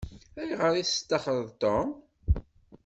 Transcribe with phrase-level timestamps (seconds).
[0.41, 1.89] Ayɣer i testaxṛeḍ Tom?